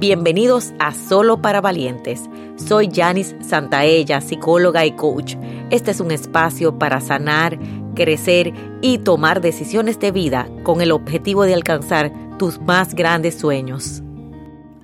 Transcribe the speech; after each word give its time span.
Bienvenidos 0.00 0.72
a 0.78 0.94
Solo 0.94 1.42
para 1.42 1.60
Valientes. 1.60 2.22
Soy 2.56 2.88
Janice 2.90 3.36
Santaella, 3.42 4.22
psicóloga 4.22 4.86
y 4.86 4.92
coach. 4.92 5.34
Este 5.68 5.90
es 5.90 6.00
un 6.00 6.10
espacio 6.10 6.78
para 6.78 7.02
sanar, 7.02 7.58
crecer 7.94 8.54
y 8.80 8.96
tomar 8.96 9.42
decisiones 9.42 10.00
de 10.00 10.10
vida 10.10 10.48
con 10.62 10.80
el 10.80 10.90
objetivo 10.92 11.42
de 11.42 11.52
alcanzar 11.52 12.38
tus 12.38 12.58
más 12.62 12.94
grandes 12.94 13.38
sueños. 13.38 14.02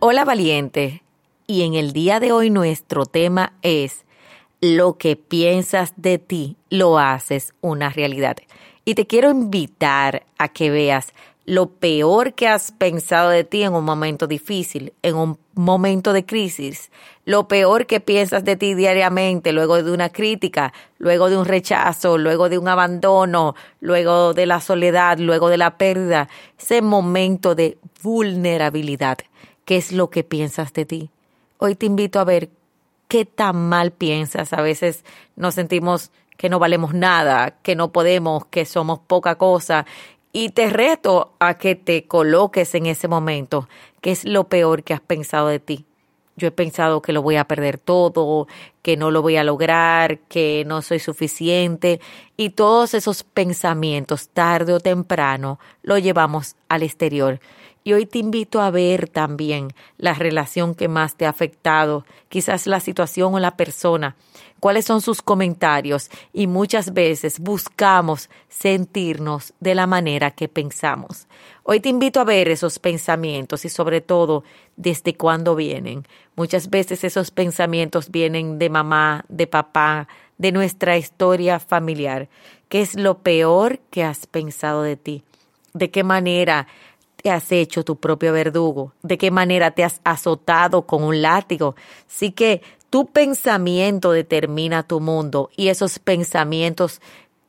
Hola 0.00 0.24
valiente. 0.24 1.04
Y 1.46 1.62
en 1.62 1.74
el 1.74 1.92
día 1.92 2.18
de 2.18 2.32
hoy 2.32 2.50
nuestro 2.50 3.06
tema 3.06 3.52
es 3.62 4.04
lo 4.60 4.98
que 4.98 5.14
piensas 5.14 5.92
de 5.96 6.18
ti 6.18 6.56
lo 6.70 6.98
haces 6.98 7.54
una 7.60 7.88
realidad. 7.88 8.38
Y 8.84 8.96
te 8.96 9.06
quiero 9.06 9.30
invitar 9.30 10.24
a 10.38 10.48
que 10.48 10.70
veas 10.70 11.12
lo 11.46 11.66
peor 11.68 12.32
que 12.34 12.48
has 12.48 12.72
pensado 12.72 13.28
de 13.28 13.44
ti 13.44 13.62
en 13.62 13.74
un 13.74 13.84
momento 13.84 14.26
difícil, 14.26 14.94
en 15.02 15.16
un 15.16 15.38
momento 15.54 16.12
de 16.12 16.24
crisis, 16.24 16.90
lo 17.26 17.48
peor 17.48 17.86
que 17.86 18.00
piensas 18.00 18.44
de 18.44 18.56
ti 18.56 18.74
diariamente, 18.74 19.52
luego 19.52 19.82
de 19.82 19.92
una 19.92 20.08
crítica, 20.08 20.72
luego 20.98 21.28
de 21.28 21.36
un 21.36 21.44
rechazo, 21.44 22.16
luego 22.16 22.48
de 22.48 22.58
un 22.58 22.68
abandono, 22.68 23.54
luego 23.80 24.32
de 24.32 24.46
la 24.46 24.60
soledad, 24.60 25.18
luego 25.18 25.48
de 25.50 25.58
la 25.58 25.76
pérdida, 25.76 26.28
ese 26.58 26.80
momento 26.80 27.54
de 27.54 27.76
vulnerabilidad, 28.02 29.18
¿qué 29.66 29.76
es 29.76 29.92
lo 29.92 30.08
que 30.08 30.24
piensas 30.24 30.72
de 30.72 30.86
ti? 30.86 31.10
Hoy 31.58 31.74
te 31.74 31.86
invito 31.86 32.20
a 32.20 32.24
ver 32.24 32.48
qué 33.08 33.24
tan 33.24 33.68
mal 33.68 33.92
piensas. 33.92 34.52
A 34.52 34.62
veces 34.62 35.04
nos 35.36 35.54
sentimos 35.54 36.10
que 36.36 36.48
no 36.48 36.58
valemos 36.58 36.94
nada, 36.94 37.58
que 37.62 37.76
no 37.76 37.92
podemos, 37.92 38.46
que 38.46 38.64
somos 38.64 38.98
poca 38.98 39.36
cosa 39.36 39.86
y 40.34 40.48
te 40.48 40.68
reto 40.68 41.32
a 41.38 41.54
que 41.54 41.76
te 41.76 42.08
coloques 42.08 42.74
en 42.74 42.86
ese 42.86 43.06
momento, 43.06 43.68
que 44.00 44.10
es 44.10 44.24
lo 44.24 44.48
peor 44.48 44.82
que 44.82 44.92
has 44.92 45.00
pensado 45.00 45.46
de 45.46 45.60
ti. 45.60 45.86
Yo 46.36 46.48
he 46.48 46.50
pensado 46.50 47.00
que 47.02 47.12
lo 47.12 47.22
voy 47.22 47.36
a 47.36 47.44
perder 47.44 47.78
todo, 47.78 48.48
que 48.82 48.96
no 48.96 49.12
lo 49.12 49.22
voy 49.22 49.36
a 49.36 49.44
lograr, 49.44 50.18
que 50.18 50.64
no 50.66 50.82
soy 50.82 50.98
suficiente 50.98 52.00
y 52.36 52.50
todos 52.50 52.94
esos 52.94 53.22
pensamientos 53.22 54.28
tarde 54.28 54.72
o 54.72 54.80
temprano 54.80 55.60
lo 55.84 55.98
llevamos 55.98 56.56
al 56.68 56.82
exterior. 56.82 57.38
Y 57.84 57.92
hoy 57.92 58.06
te 58.06 58.18
invito 58.18 58.60
a 58.60 58.70
ver 58.70 59.08
también 59.08 59.68
la 59.98 60.14
relación 60.14 60.74
que 60.74 60.88
más 60.88 61.16
te 61.16 61.26
ha 61.26 61.28
afectado, 61.28 62.04
quizás 62.28 62.66
la 62.66 62.80
situación 62.80 63.34
o 63.34 63.38
la 63.38 63.56
persona 63.56 64.16
cuáles 64.64 64.86
son 64.86 65.02
sus 65.02 65.20
comentarios 65.20 66.08
y 66.32 66.46
muchas 66.46 66.94
veces 66.94 67.38
buscamos 67.38 68.30
sentirnos 68.48 69.52
de 69.60 69.74
la 69.74 69.86
manera 69.86 70.30
que 70.30 70.48
pensamos. 70.48 71.26
Hoy 71.64 71.80
te 71.80 71.90
invito 71.90 72.18
a 72.18 72.24
ver 72.24 72.48
esos 72.48 72.78
pensamientos 72.78 73.66
y 73.66 73.68
sobre 73.68 74.00
todo 74.00 74.42
desde 74.76 75.18
cuándo 75.18 75.54
vienen. 75.54 76.06
Muchas 76.34 76.70
veces 76.70 77.04
esos 77.04 77.30
pensamientos 77.30 78.10
vienen 78.10 78.58
de 78.58 78.70
mamá, 78.70 79.26
de 79.28 79.46
papá, 79.46 80.08
de 80.38 80.50
nuestra 80.50 80.96
historia 80.96 81.60
familiar. 81.60 82.30
¿Qué 82.70 82.80
es 82.80 82.94
lo 82.94 83.18
peor 83.18 83.80
que 83.90 84.02
has 84.02 84.26
pensado 84.26 84.82
de 84.82 84.96
ti? 84.96 85.24
¿De 85.74 85.90
qué 85.90 86.04
manera 86.04 86.68
te 87.24 87.30
has 87.30 87.50
hecho 87.52 87.84
tu 87.84 87.96
propio 87.96 88.34
verdugo? 88.34 88.92
¿De 89.02 89.16
qué 89.16 89.30
manera 89.30 89.70
te 89.70 89.82
has 89.82 90.02
azotado 90.04 90.82
con 90.82 91.02
un 91.02 91.22
látigo? 91.22 91.74
Así 92.06 92.32
que 92.32 92.60
tu 92.90 93.06
pensamiento 93.06 94.12
determina 94.12 94.82
tu 94.82 95.00
mundo 95.00 95.48
y 95.56 95.68
esos 95.68 95.98
pensamientos 95.98 97.00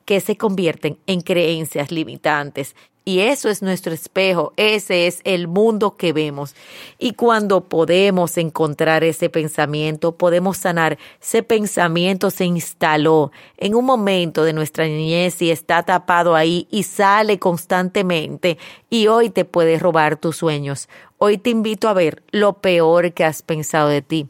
que 0.06 0.20
se 0.20 0.38
convierten 0.38 0.98
en 1.06 1.20
creencias 1.20 1.92
limitantes. 1.92 2.74
Y 3.08 3.20
eso 3.20 3.48
es 3.48 3.62
nuestro 3.62 3.94
espejo, 3.94 4.52
ese 4.56 5.06
es 5.06 5.20
el 5.22 5.46
mundo 5.46 5.96
que 5.96 6.12
vemos. 6.12 6.56
Y 6.98 7.12
cuando 7.12 7.60
podemos 7.60 8.36
encontrar 8.36 9.04
ese 9.04 9.30
pensamiento, 9.30 10.16
podemos 10.16 10.56
sanar. 10.56 10.98
Ese 11.22 11.44
pensamiento 11.44 12.32
se 12.32 12.46
instaló 12.46 13.30
en 13.58 13.76
un 13.76 13.84
momento 13.84 14.42
de 14.42 14.52
nuestra 14.52 14.86
niñez 14.86 15.40
y 15.40 15.52
está 15.52 15.84
tapado 15.84 16.34
ahí 16.34 16.66
y 16.68 16.82
sale 16.82 17.38
constantemente 17.38 18.58
y 18.90 19.06
hoy 19.06 19.30
te 19.30 19.44
puede 19.44 19.78
robar 19.78 20.16
tus 20.16 20.38
sueños. 20.38 20.88
Hoy 21.18 21.38
te 21.38 21.50
invito 21.50 21.88
a 21.88 21.94
ver 21.94 22.24
lo 22.32 22.54
peor 22.54 23.12
que 23.12 23.24
has 23.24 23.42
pensado 23.42 23.88
de 23.88 24.02
ti. 24.02 24.26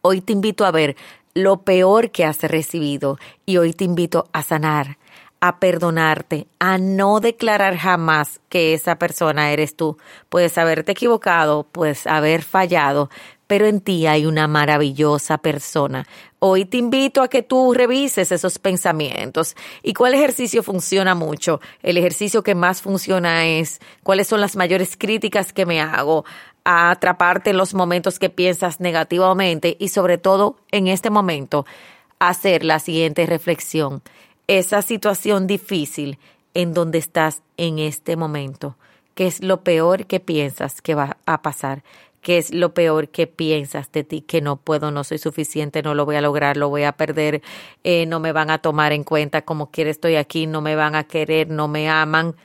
Hoy 0.00 0.22
te 0.22 0.32
invito 0.32 0.64
a 0.64 0.72
ver 0.72 0.96
lo 1.34 1.62
peor 1.62 2.10
que 2.10 2.24
has 2.24 2.42
recibido 2.42 3.18
y 3.46 3.58
hoy 3.58 3.72
te 3.72 3.84
invito 3.84 4.28
a 4.32 4.42
sanar, 4.42 4.98
a 5.42 5.58
perdonarte, 5.58 6.46
a 6.60 6.78
no 6.78 7.18
declarar 7.18 7.76
jamás 7.76 8.40
que 8.48 8.74
esa 8.74 9.00
persona 9.00 9.50
eres 9.50 9.74
tú. 9.74 9.98
Puedes 10.28 10.56
haberte 10.56 10.92
equivocado, 10.92 11.64
puedes 11.64 12.06
haber 12.06 12.44
fallado, 12.44 13.10
pero 13.48 13.66
en 13.66 13.80
ti 13.80 14.06
hay 14.06 14.24
una 14.24 14.46
maravillosa 14.46 15.38
persona. 15.38 16.06
Hoy 16.38 16.64
te 16.64 16.76
invito 16.76 17.22
a 17.22 17.28
que 17.28 17.42
tú 17.42 17.74
revises 17.74 18.30
esos 18.30 18.60
pensamientos. 18.60 19.56
¿Y 19.82 19.94
cuál 19.94 20.14
ejercicio 20.14 20.62
funciona 20.62 21.16
mucho? 21.16 21.60
El 21.82 21.98
ejercicio 21.98 22.44
que 22.44 22.54
más 22.54 22.80
funciona 22.80 23.44
es 23.44 23.80
cuáles 24.04 24.28
son 24.28 24.40
las 24.40 24.54
mayores 24.54 24.96
críticas 24.96 25.52
que 25.52 25.66
me 25.66 25.80
hago 25.80 26.24
a 26.62 26.92
atraparte 26.92 27.50
en 27.50 27.56
los 27.56 27.74
momentos 27.74 28.20
que 28.20 28.30
piensas 28.30 28.78
negativamente 28.78 29.76
y 29.80 29.88
sobre 29.88 30.18
todo 30.18 30.54
en 30.70 30.86
este 30.86 31.10
momento 31.10 31.66
hacer 32.20 32.62
la 32.62 32.78
siguiente 32.78 33.26
reflexión. 33.26 34.02
Esa 34.46 34.82
situación 34.82 35.46
difícil 35.46 36.18
en 36.54 36.74
donde 36.74 36.98
estás 36.98 37.42
en 37.56 37.78
este 37.78 38.16
momento. 38.16 38.76
¿Qué 39.14 39.26
es 39.26 39.42
lo 39.42 39.62
peor 39.62 40.06
que 40.06 40.20
piensas 40.20 40.82
que 40.82 40.94
va 40.94 41.16
a 41.26 41.42
pasar? 41.42 41.82
¿Qué 42.20 42.38
es 42.38 42.52
lo 42.52 42.72
peor 42.72 43.08
que 43.08 43.26
piensas 43.26 43.90
de 43.92 44.04
ti? 44.04 44.20
Que 44.20 44.40
no 44.40 44.56
puedo, 44.56 44.90
no 44.90 45.04
soy 45.04 45.18
suficiente, 45.18 45.82
no 45.82 45.94
lo 45.94 46.04
voy 46.04 46.16
a 46.16 46.20
lograr, 46.20 46.56
lo 46.56 46.68
voy 46.68 46.84
a 46.84 46.92
perder, 46.92 47.42
eh, 47.84 48.06
no 48.06 48.20
me 48.20 48.32
van 48.32 48.50
a 48.50 48.58
tomar 48.58 48.92
en 48.92 49.04
cuenta 49.04 49.42
como 49.42 49.70
quiera 49.70 49.90
estoy 49.90 50.16
aquí, 50.16 50.46
no 50.46 50.60
me 50.60 50.76
van 50.76 50.94
a 50.94 51.04
querer, 51.04 51.48
no 51.48 51.68
me 51.68 51.88
aman. 51.88 52.36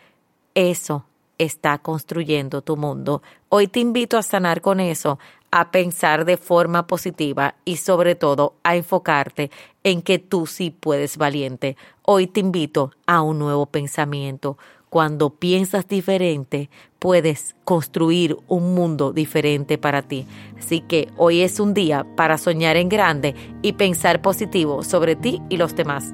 Eso 0.55 1.06
está 1.37 1.77
construyendo 1.77 2.61
tu 2.61 2.77
mundo. 2.77 3.21
Hoy 3.49 3.67
te 3.67 3.79
invito 3.79 4.17
a 4.17 4.23
sanar 4.23 4.61
con 4.61 4.79
eso, 4.79 5.19
a 5.51 5.71
pensar 5.71 6.25
de 6.25 6.37
forma 6.37 6.87
positiva 6.87 7.55
y 7.65 7.77
sobre 7.77 8.15
todo 8.15 8.55
a 8.63 8.75
enfocarte 8.75 9.51
en 9.83 10.01
que 10.01 10.19
tú 10.19 10.47
sí 10.47 10.71
puedes 10.71 11.17
valiente. 11.17 11.77
Hoy 12.03 12.27
te 12.27 12.39
invito 12.39 12.91
a 13.05 13.21
un 13.21 13.39
nuevo 13.39 13.65
pensamiento. 13.65 14.57
Cuando 14.89 15.31
piensas 15.31 15.87
diferente, 15.87 16.69
puedes 16.99 17.55
construir 17.65 18.37
un 18.47 18.73
mundo 18.73 19.11
diferente 19.11 19.77
para 19.77 20.01
ti. 20.01 20.25
Así 20.57 20.81
que 20.81 21.09
hoy 21.17 21.41
es 21.41 21.59
un 21.59 21.73
día 21.73 22.05
para 22.15 22.37
soñar 22.37 22.77
en 22.77 22.89
grande 22.89 23.35
y 23.61 23.73
pensar 23.73 24.21
positivo 24.21 24.83
sobre 24.83 25.15
ti 25.15 25.41
y 25.49 25.57
los 25.57 25.75
demás. 25.75 26.13